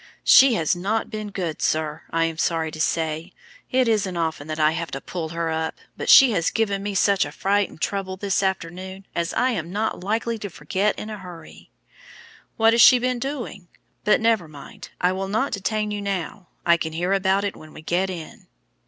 [0.23, 3.33] "She has not been good, sir, I am sorry to say.
[3.69, 6.95] It isn't often that I have to pull her up, but she has given me
[6.95, 11.11] such a fright and trouble this afternoon as I am not likely to forget in
[11.11, 11.69] a hurry."
[12.57, 13.67] "What has she been doing?
[14.03, 16.47] But never mind; I will not detain you now.
[16.65, 18.47] I can hear about it when we get in."